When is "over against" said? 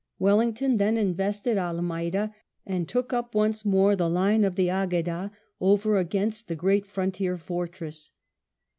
5.59-6.47